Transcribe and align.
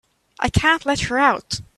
I 0.39 0.49
can't 0.49 0.83
let 0.83 1.01
her 1.01 1.19
out. 1.19 1.61